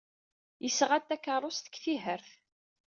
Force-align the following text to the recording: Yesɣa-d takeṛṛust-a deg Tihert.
Yesɣa-d 0.63 1.05
takeṛṛust-a 1.07 1.67
deg 1.71 1.75
Tihert. 1.83 2.29